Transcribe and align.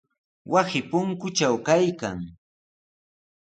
Wasi 0.51 0.79
punkutraw 0.89 1.55
kaykan. 1.67 2.19